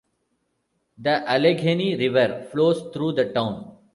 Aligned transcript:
The 0.97 1.29
Allegheny 1.29 1.95
River 1.95 2.47
flows 2.51 2.91
through 2.91 3.11
the 3.11 3.31
town. 3.31 3.77